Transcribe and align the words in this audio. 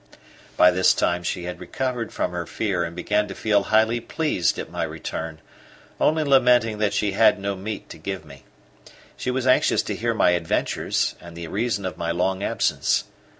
By 0.57 0.71
this 0.71 0.95
time 0.95 1.21
she 1.21 1.43
had 1.43 1.59
recovered 1.59 2.11
from 2.11 2.31
her 2.31 2.47
fear 2.47 2.83
and 2.83 2.95
began 2.95 3.27
to 3.27 3.35
feel 3.35 3.65
highly 3.65 3.99
pleased 3.99 4.57
at 4.57 4.71
my 4.71 4.81
return, 4.81 5.37
only 5.99 6.23
lamenting 6.23 6.79
that 6.79 6.91
she 6.95 7.11
had 7.11 7.37
no 7.37 7.55
meat 7.55 7.87
to 7.89 7.99
give 7.99 8.25
me. 8.25 8.43
She 9.15 9.29
was 9.29 9.45
anxious 9.45 9.83
to 9.83 9.95
hear 9.95 10.15
my 10.15 10.31
adventures, 10.31 11.13
and 11.21 11.37
the 11.37 11.45
reason 11.49 11.85
of 11.85 11.99
my 11.99 12.09
long 12.09 12.41
absence. 12.41 13.03